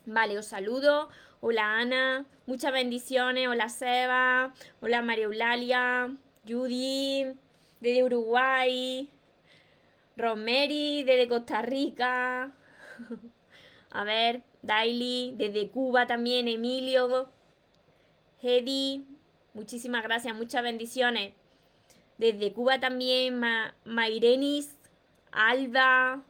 Vale, 0.06 0.38
os 0.38 0.48
saludo. 0.48 1.10
Hola 1.48 1.78
Ana, 1.78 2.26
muchas 2.48 2.74
bendiciones. 2.74 3.48
Hola 3.48 3.70
Seba, 3.70 4.52
hola 4.82 5.04
María 5.04 5.26
Eulalia, 5.26 6.18
Judy, 6.44 7.36
desde 7.80 8.04
Uruguay, 8.04 9.08
Romeri, 10.18 11.04
desde 11.04 11.28
Costa 11.28 11.62
Rica. 11.62 12.52
A 13.92 14.04
ver, 14.04 14.42
Daily, 14.64 15.36
desde 15.38 15.70
Cuba 15.70 16.08
también, 16.08 16.48
Emilio, 16.48 17.30
Hedy, 18.42 19.06
muchísimas 19.54 20.02
gracias, 20.02 20.36
muchas 20.36 20.64
bendiciones. 20.64 21.36
Desde 22.18 22.54
Cuba 22.54 22.80
también, 22.80 23.40
Ma 23.40 23.76
Mairenis, 23.86 24.80
Alba, 25.32 26.24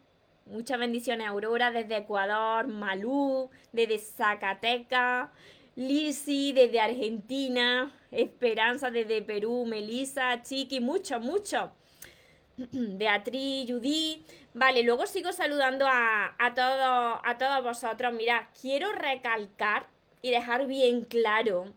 Muchas 0.47 0.77
bendiciones, 0.77 1.27
Aurora, 1.27 1.71
desde 1.71 1.97
Ecuador, 1.97 2.67
Malú, 2.67 3.49
desde 3.71 3.97
Zacatecas, 3.97 5.31
Lisi, 5.75 6.53
desde 6.53 6.79
Argentina, 6.79 7.91
Esperanza, 8.11 8.91
desde 8.91 9.23
Perú, 9.23 9.65
Melissa, 9.65 10.43
Chiqui, 10.43 10.79
mucho, 10.79 11.19
mucho. 11.19 11.71
Beatriz, 12.57 13.71
Judy. 13.71 14.23
Vale, 14.53 14.83
luego 14.83 15.07
sigo 15.07 15.33
saludando 15.33 15.87
a, 15.87 16.35
a, 16.37 16.53
todos, 16.53 17.19
a 17.23 17.37
todos 17.39 17.63
vosotros. 17.63 18.13
Mirad, 18.13 18.43
quiero 18.61 18.91
recalcar 18.91 19.87
y 20.21 20.29
dejar 20.29 20.67
bien 20.67 21.05
claro 21.05 21.73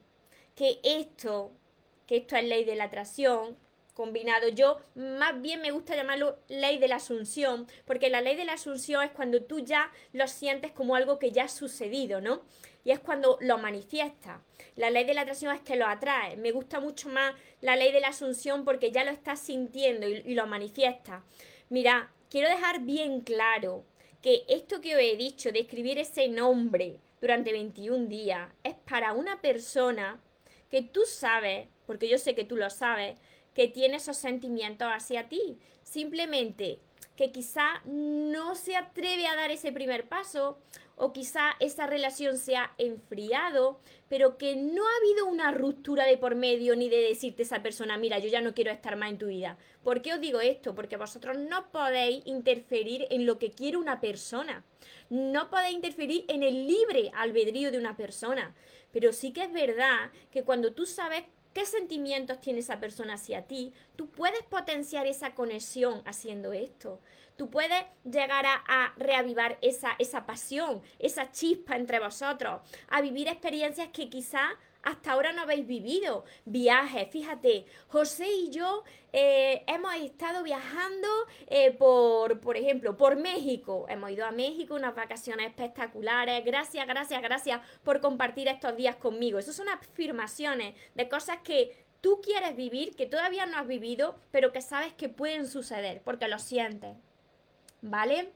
que 0.54 0.78
esto, 0.84 1.52
que 2.06 2.18
esto 2.18 2.36
es 2.36 2.44
ley 2.44 2.64
de 2.64 2.76
la 2.76 2.84
atracción, 2.84 3.56
combinado. 3.98 4.48
Yo 4.48 4.78
más 4.94 5.42
bien 5.42 5.60
me 5.60 5.72
gusta 5.72 5.96
llamarlo 5.96 6.38
ley 6.46 6.78
de 6.78 6.86
la 6.86 6.96
asunción, 6.96 7.66
porque 7.84 8.10
la 8.10 8.20
ley 8.20 8.36
de 8.36 8.44
la 8.44 8.52
asunción 8.52 9.02
es 9.02 9.10
cuando 9.10 9.42
tú 9.42 9.58
ya 9.58 9.90
lo 10.12 10.28
sientes 10.28 10.70
como 10.70 10.94
algo 10.94 11.18
que 11.18 11.32
ya 11.32 11.44
ha 11.44 11.48
sucedido, 11.48 12.20
¿no? 12.20 12.42
Y 12.84 12.92
es 12.92 13.00
cuando 13.00 13.38
lo 13.40 13.58
manifiesta. 13.58 14.40
La 14.76 14.90
ley 14.90 15.02
de 15.02 15.14
la 15.14 15.22
atracción 15.22 15.52
es 15.52 15.62
que 15.62 15.74
lo 15.74 15.84
atrae. 15.84 16.36
Me 16.36 16.52
gusta 16.52 16.78
mucho 16.78 17.08
más 17.08 17.34
la 17.60 17.74
ley 17.74 17.90
de 17.90 17.98
la 17.98 18.08
asunción 18.08 18.64
porque 18.64 18.92
ya 18.92 19.02
lo 19.02 19.10
estás 19.10 19.40
sintiendo 19.40 20.08
y, 20.08 20.22
y 20.24 20.34
lo 20.34 20.46
manifiesta. 20.46 21.24
Mira, 21.68 22.12
quiero 22.30 22.48
dejar 22.48 22.82
bien 22.82 23.22
claro 23.22 23.84
que 24.22 24.44
esto 24.48 24.80
que 24.80 24.94
os 24.94 25.02
he 25.02 25.16
dicho 25.16 25.50
de 25.50 25.58
escribir 25.58 25.98
ese 25.98 26.28
nombre 26.28 27.00
durante 27.20 27.50
21 27.50 28.06
días 28.06 28.48
es 28.62 28.76
para 28.88 29.12
una 29.12 29.40
persona 29.40 30.20
que 30.70 30.82
tú 30.82 31.00
sabes, 31.04 31.66
porque 31.84 32.08
yo 32.08 32.16
sé 32.18 32.36
que 32.36 32.44
tú 32.44 32.56
lo 32.56 32.70
sabes, 32.70 33.18
que 33.58 33.66
tiene 33.66 33.96
esos 33.96 34.16
sentimientos 34.16 34.86
hacia 34.88 35.28
ti. 35.28 35.58
Simplemente 35.82 36.78
que 37.16 37.32
quizá 37.32 37.82
no 37.86 38.54
se 38.54 38.76
atreve 38.76 39.26
a 39.26 39.34
dar 39.34 39.50
ese 39.50 39.72
primer 39.72 40.08
paso 40.08 40.60
o 40.94 41.12
quizá 41.12 41.56
esa 41.58 41.88
relación 41.88 42.38
se 42.38 42.54
ha 42.54 42.72
enfriado, 42.78 43.80
pero 44.08 44.38
que 44.38 44.54
no 44.54 44.86
ha 44.86 44.96
habido 44.98 45.26
una 45.26 45.50
ruptura 45.50 46.06
de 46.06 46.16
por 46.16 46.36
medio 46.36 46.76
ni 46.76 46.88
de 46.88 46.98
decirte 46.98 47.42
a 47.42 47.46
esa 47.46 47.60
persona, 47.60 47.98
mira, 47.98 48.20
yo 48.20 48.28
ya 48.28 48.40
no 48.40 48.54
quiero 48.54 48.70
estar 48.70 48.94
más 48.94 49.10
en 49.10 49.18
tu 49.18 49.26
vida. 49.26 49.58
¿Por 49.82 50.02
qué 50.02 50.14
os 50.14 50.20
digo 50.20 50.40
esto? 50.40 50.76
Porque 50.76 50.96
vosotros 50.96 51.36
no 51.36 51.72
podéis 51.72 52.24
interferir 52.26 53.08
en 53.10 53.26
lo 53.26 53.40
que 53.40 53.50
quiere 53.50 53.76
una 53.76 54.00
persona. 54.00 54.62
No 55.10 55.50
podéis 55.50 55.74
interferir 55.74 56.26
en 56.28 56.44
el 56.44 56.68
libre 56.68 57.10
albedrío 57.12 57.72
de 57.72 57.78
una 57.78 57.96
persona. 57.96 58.54
Pero 58.92 59.12
sí 59.12 59.32
que 59.32 59.42
es 59.42 59.52
verdad 59.52 60.12
que 60.30 60.44
cuando 60.44 60.72
tú 60.74 60.86
sabes 60.86 61.24
qué 61.52 61.66
sentimientos 61.66 62.40
tiene 62.40 62.60
esa 62.60 62.80
persona 62.80 63.14
hacia 63.14 63.42
ti, 63.46 63.72
tú 63.96 64.08
puedes 64.10 64.42
potenciar 64.44 65.06
esa 65.06 65.34
conexión 65.34 66.02
haciendo 66.04 66.52
esto. 66.52 67.00
Tú 67.36 67.50
puedes 67.50 67.84
llegar 68.04 68.44
a, 68.46 68.94
reavivar 68.96 69.58
esa, 69.62 69.94
esa 69.98 70.26
pasión, 70.26 70.82
esa 70.98 71.30
chispa 71.30 71.76
entre 71.76 72.00
vosotros, 72.00 72.60
a 72.88 73.00
vivir 73.00 73.28
experiencias 73.28 73.90
que 73.92 74.10
quizá 74.10 74.58
hasta 74.88 75.12
ahora 75.12 75.32
no 75.32 75.42
habéis 75.42 75.66
vivido. 75.66 76.24
Viajes, 76.44 77.08
fíjate, 77.10 77.66
José 77.88 78.26
y 78.26 78.50
yo 78.50 78.84
eh, 79.12 79.62
hemos 79.66 79.94
estado 79.96 80.42
viajando 80.42 81.08
eh, 81.46 81.72
por, 81.72 82.40
por 82.40 82.56
ejemplo, 82.56 82.96
por 82.96 83.16
México. 83.16 83.86
Hemos 83.88 84.10
ido 84.10 84.24
a 84.24 84.30
México, 84.30 84.74
unas 84.74 84.94
vacaciones 84.94 85.48
espectaculares. 85.48 86.44
Gracias, 86.44 86.86
gracias, 86.86 87.20
gracias 87.22 87.60
por 87.82 88.00
compartir 88.00 88.48
estos 88.48 88.76
días 88.76 88.96
conmigo. 88.96 89.38
Esas 89.38 89.56
son 89.56 89.68
afirmaciones 89.68 90.74
de 90.94 91.08
cosas 91.08 91.38
que 91.42 91.84
tú 92.00 92.20
quieres 92.22 92.56
vivir, 92.56 92.96
que 92.96 93.06
todavía 93.06 93.44
no 93.44 93.58
has 93.58 93.66
vivido, 93.66 94.18
pero 94.30 94.52
que 94.52 94.62
sabes 94.62 94.94
que 94.94 95.08
pueden 95.08 95.46
suceder, 95.46 96.00
porque 96.02 96.28
lo 96.28 96.38
sientes. 96.38 96.96
¿Vale? 97.82 98.32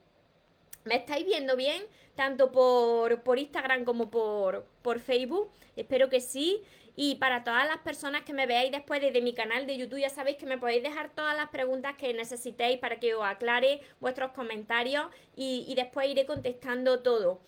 ¿Me 0.84 0.96
estáis 0.96 1.24
viendo 1.24 1.56
bien? 1.56 1.82
Tanto 2.16 2.50
por, 2.50 3.22
por 3.22 3.38
Instagram 3.38 3.84
como 3.84 4.10
por, 4.10 4.66
por 4.82 5.00
Facebook. 5.00 5.50
Espero 5.76 6.08
que 6.08 6.20
sí. 6.20 6.62
Y 6.94 7.14
para 7.14 7.42
todas 7.42 7.66
las 7.66 7.78
personas 7.78 8.22
que 8.22 8.34
me 8.34 8.46
veáis 8.46 8.70
después 8.70 9.00
desde 9.00 9.22
mi 9.22 9.32
canal 9.32 9.66
de 9.66 9.78
YouTube, 9.78 10.00
ya 10.00 10.10
sabéis 10.10 10.36
que 10.36 10.44
me 10.44 10.58
podéis 10.58 10.82
dejar 10.82 11.10
todas 11.14 11.34
las 11.36 11.48
preguntas 11.48 11.96
que 11.96 12.12
necesitéis 12.12 12.78
para 12.78 13.00
que 13.00 13.14
os 13.14 13.24
aclare 13.24 13.80
vuestros 14.00 14.32
comentarios 14.32 15.06
y, 15.34 15.64
y 15.68 15.74
después 15.74 16.08
iré 16.08 16.26
contestando 16.26 17.00
todo. 17.00 17.40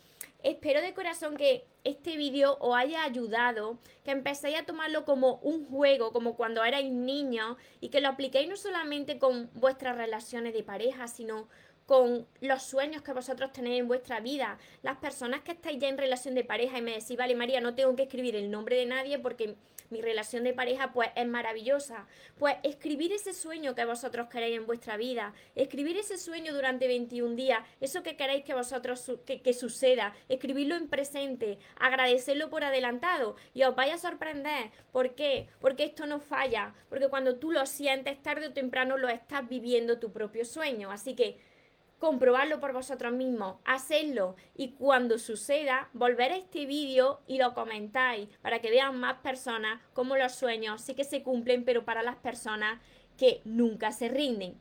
Espero 0.43 0.81
de 0.81 0.95
corazón 0.95 1.37
que 1.37 1.65
este 1.85 2.17
vídeo 2.17 2.57
os 2.61 2.75
haya 2.77 3.03
ayudado, 3.03 3.79
que 4.05 4.11
empecéis 4.11 4.59
a 4.59 4.65
tomarlo 4.65 5.05
como 5.05 5.37
un 5.37 5.67
juego, 5.67 6.13
como 6.13 6.37
cuando 6.37 6.65
erais 6.65 6.91
niños, 6.91 7.57
y 7.81 7.89
que 7.89 8.01
lo 8.01 8.09
apliquéis 8.09 8.49
no 8.49 8.57
solamente 8.57 9.19
con 9.19 9.51
vuestras 9.55 9.97
relaciones 9.97 10.55
de 10.55 10.63
pareja, 10.63 11.09
sino 11.09 11.49
con 11.87 12.27
los 12.41 12.63
sueños 12.63 13.03
que 13.03 13.13
vosotros 13.13 13.53
tenéis 13.53 13.81
en 13.81 13.89
vuestra 13.89 14.21
vida. 14.21 14.59
Las 14.83 14.97
personas 14.99 15.43
que 15.43 15.53
estáis 15.53 15.79
ya 15.79 15.89
en 15.89 15.99
relación 15.99 16.35
de 16.35 16.45
pareja 16.45 16.79
y 16.79 16.83
me 16.83 16.93
decís, 16.93 17.17
vale 17.17 17.35
María, 17.35 17.61
no 17.61 17.75
tengo 17.75 17.95
que 17.95 18.05
escribir 18.05 18.37
el 18.37 18.51
nombre 18.51 18.77
de 18.77 18.87
nadie 18.87 19.19
porque 19.19 19.57
mi 19.91 20.01
relación 20.01 20.45
de 20.45 20.55
pareja 20.55 20.93
pues 20.93 21.11
es 21.15 21.27
maravillosa. 21.27 22.07
Pues 22.39 22.57
escribir 22.63 23.13
ese 23.13 23.33
sueño 23.33 23.75
que 23.75 23.85
vosotros 23.85 24.29
queréis 24.29 24.57
en 24.57 24.67
vuestra 24.67 24.97
vida, 24.97 25.35
escribir 25.55 25.97
ese 25.99 26.19
sueño 26.19 26.55
durante 26.55 26.89
21 26.89 27.37
días, 27.37 27.61
eso 27.81 28.03
que 28.03 28.17
queréis 28.17 28.45
que 28.45 28.55
vosotros 28.55 29.13
que, 29.27 29.43
que 29.43 29.53
suceda, 29.53 30.15
escribirlo 30.29 30.75
en 30.75 30.89
presente, 30.89 31.59
agradecerlo 31.77 32.51
por 32.51 32.65
adelantado 32.65 33.37
y 33.53 33.63
os 33.63 33.77
vaya 33.77 33.95
a 33.95 33.99
sorprender. 33.99 34.71
¿Por 34.91 35.15
qué? 35.15 35.49
Porque 35.61 35.85
esto 35.85 36.07
no 36.07 36.19
falla, 36.19 36.75
porque 36.89 37.09
cuando 37.09 37.37
tú 37.37 37.53
lo 37.53 37.65
sientes 37.67 38.23
tarde 38.23 38.49
o 38.49 38.53
temprano 38.53 38.97
lo 38.97 39.09
estás 39.09 39.49
viviendo 39.49 39.99
tu 39.99 40.13
propio 40.13 40.45
sueño. 40.45 40.91
Así 40.91 41.15
que 41.15 41.39
comprobarlo 42.05 42.61
por 42.61 42.75
vosotros 42.75 43.15
mismos, 43.15 43.57
hacerlo 43.65 44.37
y 44.55 44.73
cuando 44.73 45.19
suceda, 45.19 45.89
volver 45.95 46.33
a 46.33 46.37
este 46.37 46.67
vídeo 46.67 47.23
y 47.27 47.39
lo 47.39 47.55
comentáis 47.55 48.29
para 48.43 48.59
que 48.59 48.69
vean 48.69 49.01
más 49.01 49.21
personas 49.21 49.81
cómo 49.95 50.15
los 50.15 50.35
sueños 50.35 50.83
sí 50.83 50.95
que 50.95 51.05
se 51.05 51.23
cumplen, 51.23 51.65
pero 51.65 51.87
para 51.87 52.03
las 52.03 52.17
personas 52.17 52.79
que 53.17 53.41
nunca 53.47 53.91
se 53.91 54.11
rinden. 54.11 54.61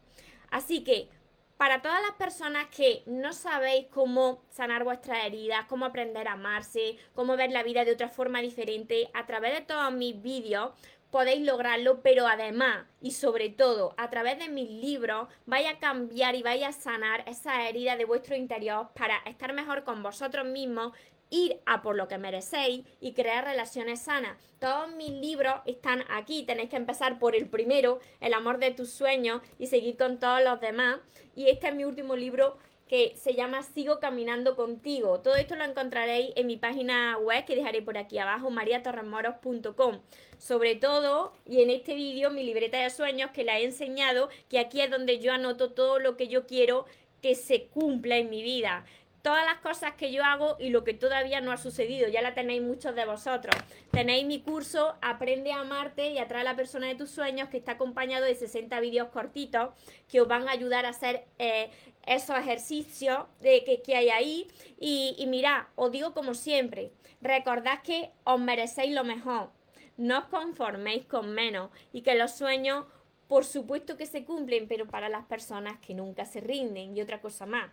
Así 0.52 0.86
que 0.86 1.10
para 1.58 1.82
todas 1.82 2.02
las 2.02 2.14
personas 2.14 2.68
que 2.68 3.04
no 3.08 3.34
sabéis 3.34 3.88
cómo 3.88 4.42
sanar 4.50 4.86
vuestras 4.86 5.26
heridas, 5.26 5.66
cómo 5.68 5.86
aprender 5.86 6.30
a 6.30 6.34
amarse, 6.34 6.98
cómo 7.14 7.36
ver 7.36 7.52
la 7.52 7.64
vida 7.64 7.84
de 7.84 7.92
otra 7.92 8.08
forma 8.08 8.42
diferente, 8.42 9.10
a 9.14 9.26
través 9.26 9.54
de 9.54 9.62
todos 9.66 9.92
mis 9.92 10.22
vídeos 10.22 10.72
podéis 11.14 11.46
lograrlo, 11.46 12.02
pero 12.02 12.26
además 12.26 12.88
y 13.00 13.12
sobre 13.12 13.50
todo 13.50 13.94
a 13.98 14.10
través 14.10 14.40
de 14.40 14.50
mis 14.50 14.68
libros 14.68 15.28
vais 15.46 15.68
a 15.68 15.78
cambiar 15.78 16.34
y 16.34 16.42
vais 16.42 16.64
a 16.64 16.72
sanar 16.72 17.24
esa 17.28 17.70
herida 17.70 17.96
de 17.96 18.06
vuestro 18.06 18.36
interior 18.36 18.90
para 18.96 19.18
estar 19.28 19.54
mejor 19.54 19.84
con 19.84 20.02
vosotros 20.02 20.44
mismos, 20.48 20.92
ir 21.30 21.62
a 21.68 21.84
por 21.84 21.96
lo 21.96 22.08
que 22.08 22.18
merecéis 22.18 22.84
y 23.00 23.14
crear 23.14 23.46
relaciones 23.46 24.02
sanas. 24.02 24.40
Todos 24.58 24.92
mis 24.96 25.12
libros 25.12 25.54
están 25.68 26.04
aquí, 26.10 26.48
tenéis 26.48 26.72
que 26.72 26.78
empezar 26.78 27.20
por 27.20 27.36
el 27.36 27.48
primero, 27.48 28.00
El 28.20 28.34
amor 28.34 28.58
de 28.58 28.72
tus 28.72 28.90
sueños 28.90 29.44
y 29.60 29.68
seguir 29.68 29.98
con 29.98 30.18
todos 30.18 30.44
los 30.44 30.60
demás. 30.62 30.98
Y 31.36 31.48
este 31.48 31.68
es 31.68 31.76
mi 31.76 31.86
último 31.86 32.16
libro 32.16 32.58
que 32.88 33.16
se 33.16 33.34
llama 33.34 33.64
Sigo 33.64 34.00
Caminando 34.00 34.56
Contigo. 34.56 35.20
Todo 35.22 35.36
esto 35.36 35.56
lo 35.56 35.64
encontraréis 35.64 36.32
en 36.36 36.48
mi 36.48 36.58
página 36.58 37.18
web 37.18 37.46
que 37.46 37.56
dejaré 37.56 37.82
por 37.82 37.98
aquí 37.98 38.18
abajo, 38.18 38.50
mariatorremoros.com. 38.50 40.02
Sobre 40.38 40.76
todo, 40.76 41.34
y 41.46 41.62
en 41.62 41.70
este 41.70 41.96
vídeo, 41.96 42.30
mi 42.30 42.44
libreta 42.44 42.78
de 42.78 42.90
sueños 42.90 43.32
que 43.32 43.44
la 43.44 43.60
he 43.60 43.64
enseñado, 43.64 44.30
que 44.50 44.60
aquí 44.60 44.82
es 44.82 44.92
donde 44.92 45.20
yo 45.20 45.32
anoto 45.34 45.72
todo 45.72 46.00
lo 46.00 46.18
que 46.18 46.28
yo 46.28 46.46
quiero 46.46 46.86
que 47.22 47.36
se 47.36 47.68
cumpla 47.68 48.18
en 48.18 48.30
mi 48.30 48.44
vida 48.44 48.86
todas 49.24 49.46
las 49.46 49.60
cosas 49.60 49.94
que 49.94 50.12
yo 50.12 50.24
hago 50.24 50.58
y 50.60 50.70
lo 50.70 50.84
que 50.84 50.94
todavía 50.94 51.40
no 51.40 51.54
ha 51.54 51.58
sucedido. 51.58 52.10
Ya 52.10 52.22
la 52.22 52.34
tenéis 52.34 52.62
muchos 52.62 52.94
de 52.94 53.06
vosotros. 53.06 53.56
Tenéis 53.90 54.28
mi 54.28 54.42
curso 54.42 54.96
Aprende 55.02 55.54
a 55.54 55.62
amarte 55.62 56.12
y 56.12 56.18
atrae 56.20 56.42
a 56.42 56.44
la 56.44 56.58
persona 56.58 56.88
de 56.88 56.96
tus 56.96 57.10
sueños 57.10 57.48
que 57.48 57.58
está 57.58 57.74
acompañado 57.74 58.26
de 58.26 58.36
60 58.36 58.80
vídeos 58.82 59.08
cortitos 59.08 59.70
que 60.10 60.20
os 60.20 60.28
van 60.28 60.48
a 60.50 60.52
ayudar 60.52 60.86
a 60.86 60.90
hacer 60.90 61.26
eh, 61.40 61.72
esos 62.06 62.38
ejercicios 62.38 63.26
de 63.40 63.64
que, 63.64 63.82
que 63.82 63.96
hay 63.96 64.10
ahí. 64.10 64.48
Y, 64.78 65.16
y 65.18 65.26
mirad, 65.28 65.68
os 65.76 65.90
digo 65.90 66.14
como 66.14 66.34
siempre, 66.34 66.92
recordad 67.22 67.82
que 67.82 68.12
os 68.26 68.42
merecéis 68.42 68.94
lo 68.94 69.06
mejor. 69.06 69.52
No 69.96 70.20
os 70.20 70.26
conforméis 70.26 71.06
con 71.06 71.32
menos 71.32 71.72
y 71.94 72.02
que 72.02 72.16
los 72.16 72.32
sueños, 72.32 72.86
por 73.30 73.46
supuesto 73.46 73.96
que 73.96 74.06
se 74.06 74.26
cumplen, 74.26 74.68
pero 74.68 74.86
para 74.86 75.08
las 75.08 75.26
personas 75.26 75.80
que 75.80 75.94
nunca 75.94 76.26
se 76.26 76.42
rinden. 76.42 76.98
Y 76.98 77.02
otra 77.02 77.22
cosa 77.22 77.46
más 77.46 77.72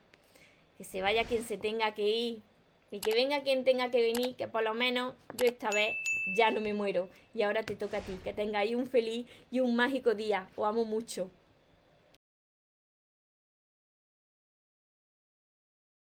que 0.81 0.85
se 0.85 1.03
vaya 1.03 1.25
quien 1.25 1.45
se 1.45 1.59
tenga 1.59 1.93
que 1.93 2.09
ir 2.09 2.43
y 2.90 3.01
que 3.01 3.12
venga 3.12 3.43
quien 3.43 3.64
tenga 3.64 3.90
que 3.90 4.01
venir, 4.01 4.35
que 4.35 4.49
por 4.49 4.62
lo 4.62 4.73
menos 4.73 5.14
yo 5.37 5.45
esta 5.45 5.69
vez 5.71 5.95
ya 6.38 6.51
no 6.51 6.62
me 6.62 6.73
muero. 6.73 7.11
Y 7.35 7.43
ahora 7.43 7.62
te 7.62 7.77
toca 7.77 7.99
a 7.99 8.01
ti, 8.01 8.19
que 8.25 8.33
tengáis 8.33 8.75
un 8.75 8.87
feliz 8.87 9.27
y 9.51 9.61
un 9.61 9.77
mágico 9.77 10.14
día. 10.14 10.49
Os 10.57 10.66
amo 10.66 10.87
mucho. 10.87 11.31